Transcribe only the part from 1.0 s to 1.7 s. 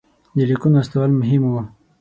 مهم وو.